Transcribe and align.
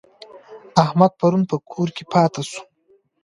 احمد 0.83 1.11
پرون 1.19 1.41
په 1.49 1.55
کور 1.71 1.89
کي 1.95 2.03
پاته 2.13 2.41
سو. 2.49 2.59